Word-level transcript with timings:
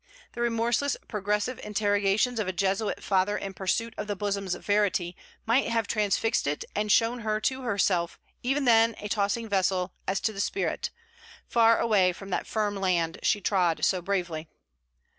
The 0.33 0.41
remorseless 0.41 0.97
progressive 1.07 1.59
interrogations 1.59 2.39
of 2.39 2.47
a 2.47 2.51
Jesuit 2.53 3.03
Father 3.03 3.37
in 3.37 3.53
pursuit 3.53 3.93
of 3.99 4.07
the 4.07 4.15
bosom's 4.15 4.55
verity 4.55 5.15
might 5.45 5.67
have 5.67 5.85
transfixed 5.85 6.47
it 6.47 6.65
and 6.75 6.91
shown 6.91 7.19
her 7.19 7.39
to 7.41 7.61
herself 7.61 8.19
even 8.41 8.65
then 8.65 8.95
a 8.97 9.07
tossing 9.07 9.47
vessel 9.47 9.93
as 10.07 10.19
to 10.21 10.33
the 10.33 10.39
spirit, 10.41 10.89
far 11.45 11.77
away 11.77 12.13
from 12.13 12.31
that 12.31 12.47
firm 12.47 12.77
land 12.77 13.19
she 13.21 13.41
trod 13.41 13.85
so 13.85 14.01
bravely. 14.01 14.47